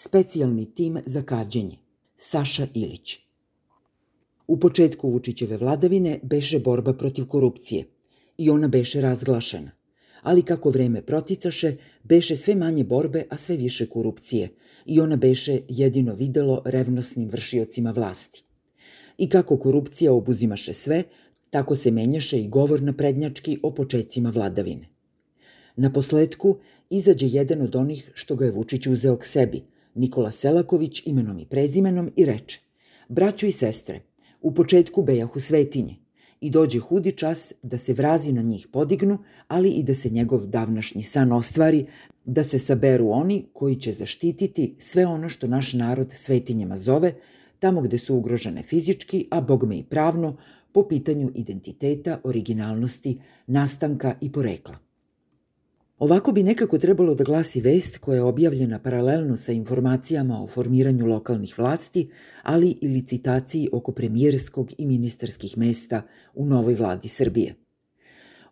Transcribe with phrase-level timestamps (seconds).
[0.00, 1.76] Specijalni tim za kađenje.
[2.16, 3.18] Saša Ilić.
[4.46, 7.84] U početku Vučićeve vladavine beše borba protiv korupcije
[8.36, 9.70] i ona beše razglašena.
[10.22, 14.48] Ali kako vreme proticaše, beše sve manje borbe, a sve više korupcije
[14.86, 18.42] i ona beše jedino videlo revnosnim vršiocima vlasti.
[19.18, 21.02] I kako korupcija obuzimaše sve,
[21.50, 24.88] tako se menjaše i govor na prednjački o početcima vladavine.
[25.76, 26.56] Na posledku
[26.90, 29.62] izađe jedan od onih što ga je Vučić uzeo k sebi,
[29.98, 32.60] Nikola Selaković imenom i prezimenom i reče
[33.08, 34.00] Braćo i sestre,
[34.40, 35.96] u početku bejahu svetinje
[36.40, 40.46] i dođe hudi čas da se vrazi na njih podignu, ali i da se njegov
[40.46, 41.86] davnašnji san ostvari,
[42.24, 47.14] da se saberu oni koji će zaštititi sve ono što naš narod svetinjama zove,
[47.58, 50.36] tamo gde su ugrožene fizički, a bogme i pravno,
[50.72, 54.87] po pitanju identiteta, originalnosti, nastanka i porekla.
[55.98, 61.06] Ovako bi nekako trebalo da glasi vest koja je objavljena paralelno sa informacijama o formiranju
[61.06, 62.10] lokalnih vlasti,
[62.42, 66.02] ali i licitaciji oko premijerskog i ministarskih mesta
[66.34, 67.54] u novoj vladi Srbije.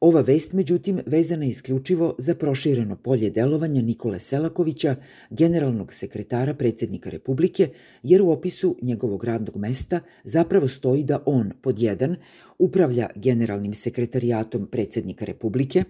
[0.00, 4.96] Ova vest, međutim, vezana je isključivo za prošireno polje delovanja Nikole Selakovića,
[5.30, 7.68] generalnog sekretara predsednika Republike,
[8.02, 12.16] jer u opisu njegovog radnog mesta zapravo stoji da on, pod jedan,
[12.58, 15.84] upravlja generalnim sekretarijatom predsednika Republike,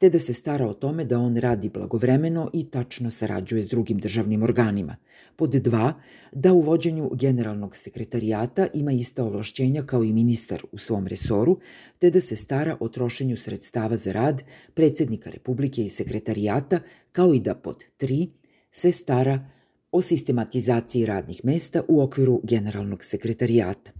[0.00, 3.98] te da se stara o tome da on radi blagovremeno i tačno sarađuje s drugim
[3.98, 4.96] državnim organima.
[5.36, 5.92] Pod dva,
[6.32, 11.58] da u vođenju generalnog sekretarijata ima ista ovlašćenja kao i ministar u svom resoru,
[11.98, 14.42] te da se stara o trošenju sredstava za rad
[14.74, 16.80] predsednika Republike i sekretarijata,
[17.12, 18.30] kao i da pod tri
[18.70, 19.48] se stara
[19.92, 23.99] o sistematizaciji radnih mesta u okviru generalnog sekretarijata.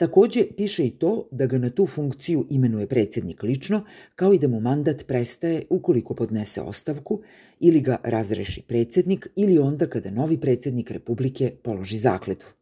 [0.00, 3.82] Takođe, piše i to da ga na tu funkciju imenuje predsednik lično,
[4.14, 7.20] kao i da mu mandat prestaje ukoliko podnese ostavku
[7.60, 12.59] ili ga razreši predsednik ili onda kada novi predsednik Republike položi zakletvu.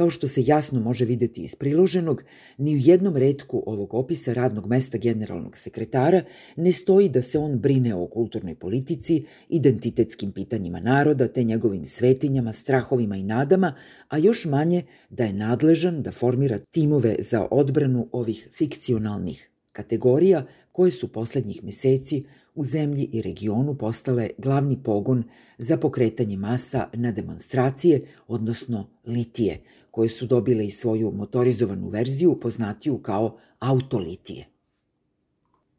[0.00, 2.22] Kao što se jasno može videti iz priloženog,
[2.58, 6.22] ni u jednom redku ovog opisa radnog mesta generalnog sekretara
[6.56, 12.52] ne stoji da se on brine o kulturnoj politici, identitetskim pitanjima naroda te njegovim svetinjama,
[12.52, 13.74] strahovima i nadama,
[14.08, 20.90] a još manje da je nadležan da formira timove za odbranu ovih fikcionalnih kategorija koje
[20.90, 22.24] su poslednjih meseci
[22.54, 25.24] u zemlji i regionu postale glavni pogon
[25.58, 32.98] za pokretanje masa na demonstracije, odnosno litije, koje su dobile i svoju motorizovanu verziju poznatiju
[32.98, 34.46] kao autolitije.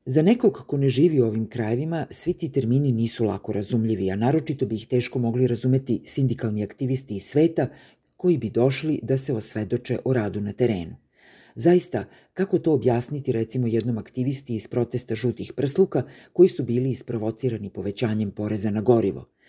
[0.05, 4.15] Za nekog ko ne živi u ovim krajevima, svi ti termini nisu lako razumljivi, a
[4.15, 7.67] naročito bi ih teško mogli razumeti sindikalni aktivisti iz sveta
[8.17, 10.95] koji bi došli da se osvedoče o radu na terenu.
[11.55, 17.69] Zaista, kako to objasniti recimo jednom aktivisti iz protesta žutih prsluka koji su bili isprovocirani
[17.69, 19.25] povećanjem poreza na gorivo–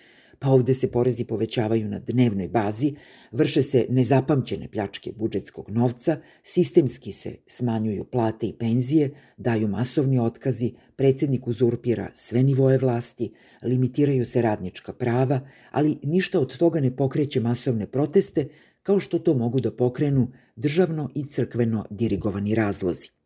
[0.42, 2.94] pa ovde se porezi povećavaju na dnevnoj bazi,
[3.32, 10.72] vrše se nezapamćene pljačke budžetskog novca, sistemski se smanjuju plate i penzije, daju masovni otkazi,
[10.96, 13.32] predsednik uzurpira sve nivoje vlasti,
[13.62, 18.48] limitiraju se radnička prava, ali ništa od toga ne pokreće masovne proteste,
[18.82, 23.21] kao što to mogu da pokrenu državno i crkveno dirigovani razlozi.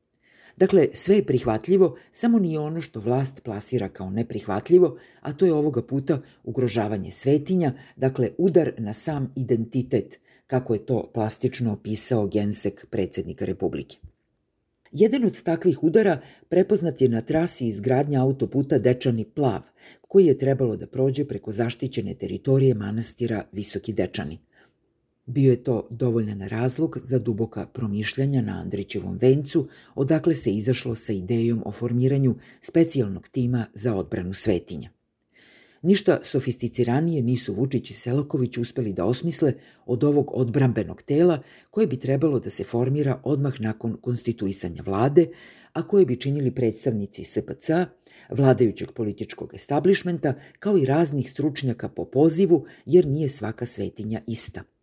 [0.56, 5.52] Dakle, sve je prihvatljivo, samo nije ono što vlast plasira kao neprihvatljivo, a to je
[5.52, 12.86] ovoga puta ugrožavanje svetinja, dakle udar na sam identitet, kako je to plastično opisao gensek
[12.90, 13.96] predsednika Republike.
[14.92, 19.60] Jedan od takvih udara prepoznat je na trasi izgradnja autoputa Dečani Plav,
[20.08, 24.38] koji je trebalo da prođe preko zaštićene teritorije manastira Visoki Dečani–
[25.26, 31.12] Bio je to dovoljan razlog za duboka promišljanja na Andrićevom vencu, odakle se izašlo sa
[31.12, 34.90] idejom o formiranju specijalnog tima za odbranu svetinja.
[35.82, 39.52] Ništa sofisticiranije nisu Vučić i Selaković uspeli da osmisle
[39.86, 45.26] od ovog odbrambenog tela koje bi trebalo da se formira odmah nakon konstituisanja vlade,
[45.72, 47.70] a koje bi činili predstavnici SPC,
[48.30, 54.62] vladajućeg političkog establishmenta, kao i raznih stručnjaka po pozivu, jer nije svaka svetinja ista–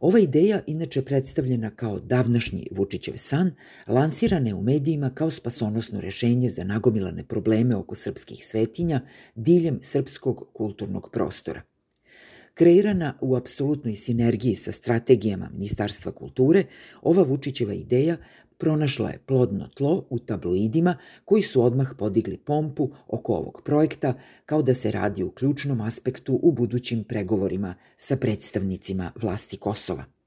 [0.00, 3.52] Ova ideja, inače predstavljena kao davnašnji Vučićev san,
[3.86, 9.00] lansirana je u medijima kao spasonosno rešenje za nagomilane probleme oko srpskih svetinja
[9.34, 11.62] diljem srpskog kulturnog prostora.
[12.54, 16.64] Kreirana u apsolutnoj sinergiji sa strategijama Ministarstva kulture,
[17.02, 18.16] ova Vučićeva ideja
[18.60, 24.14] pronašla je plodno tlo u tabloidima koji su odmah podigli pompu oko ovog projekta
[24.46, 30.19] kao da se radi u ključnom aspektu u budućim pregovorima sa predstavnicima vlasti Kosova.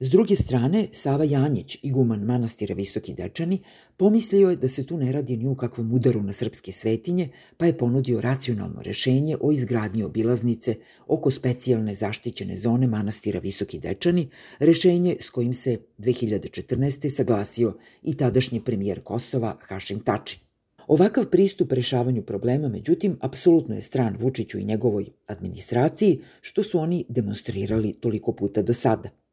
[0.00, 3.58] S druge strane, Sava Janjić, iguman manastira Visoki Dečani,
[3.96, 7.66] pomislio je da se tu ne radi ni u kakvom udaru na srpske svetinje, pa
[7.66, 10.74] je ponudio racionalno rešenje o izgradnji obilaznice
[11.06, 17.10] oko specijalne zaštićene zone manastira Visoki Dečani, rešenje s kojim se 2014.
[17.10, 20.40] saglasio i tadašnji premijer Kosova Hašim Tači.
[20.86, 27.04] Ovakav pristup rešavanju problema, međutim, apsolutno je stran Vučiću i njegovoj administraciji, što su oni
[27.08, 29.10] demonstrirali toliko puta do sada–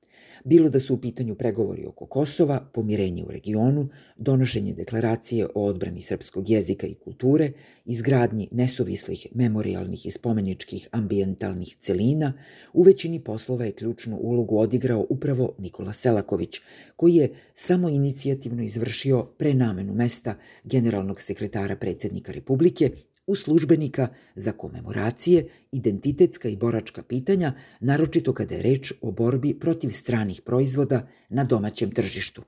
[0.44, 6.02] bilo da su u pitanju pregovori oko Kosova, pomirenje u regionu, donošenje deklaracije o odbrani
[6.02, 7.52] srpskog jezika i kulture,
[7.86, 12.34] izgradnji nesuvislih memorialnih i spomeničkih ambientalnih celina,
[12.74, 16.60] u većini poslova je ključnu ulogu odigrao upravo Nikola Selaković,
[16.96, 22.90] koji je samo inicijativno izvršio prenamenu mesta generalnog sekretara predsednika Republike
[23.32, 29.90] u službenika za komemoracije, identitetska i boračka pitanja, naročito kada je reč o borbi protiv
[29.90, 32.44] stranih proizvoda na domaćem tržištu.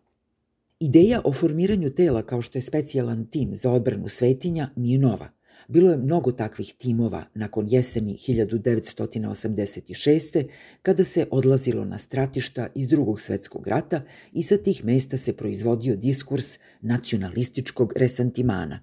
[0.80, 5.30] Ideja o formiranju tela kao što je specijalan tim za odbranu svetinja nije nova.
[5.68, 10.46] Bilo je mnogo takvih timova nakon jeseni 1986.
[10.82, 14.02] kada se odlazilo na stratišta iz drugog svetskog rata
[14.34, 18.80] i sa tih mesta se proizvodio diskurs nacionalističkog resantimana,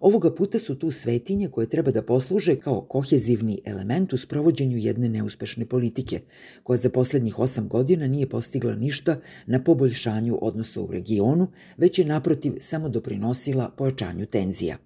[0.00, 5.08] Ovoga puta su tu svetinje koje treba da posluže kao kohezivni element u sprovođenju jedne
[5.08, 6.20] neuspešne politike,
[6.62, 12.04] koja za poslednjih osam godina nije postigla ništa na poboljšanju odnosa u regionu, već je
[12.04, 14.76] naprotiv samo doprinosila pojačanju tenzija.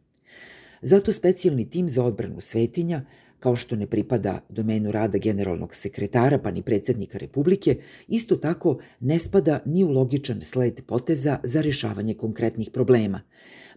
[0.82, 3.02] Zato specijalni tim za odbranu svetinja
[3.40, 7.78] kao što ne pripada domenu rada generalnog sekretara pa ni predsednika Republike,
[8.08, 13.20] isto tako ne spada ni u logičan sled poteza za rešavanje konkretnih problema,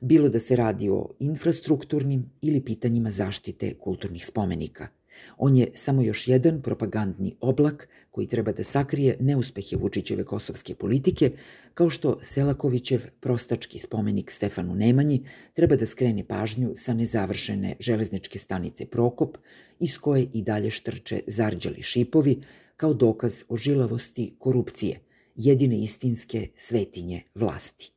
[0.01, 4.87] bilo da se radi o infrastrukturnim ili pitanjima zaštite kulturnih spomenika–
[5.37, 11.31] On je samo još jedan propagandni oblak koji treba da sakrije neuspehe Vučićeve kosovske politike,
[11.73, 18.85] kao što Selakovićev prostački spomenik Stefanu Nemanji treba da skrene pažnju sa nezavršene železničke stanice
[18.85, 19.37] Prokop,
[19.79, 22.41] iz koje i dalje štrče zarđali šipovi,
[22.77, 24.99] kao dokaz o žilavosti korupcije,
[25.35, 27.93] jedine istinske svetinje vlasti.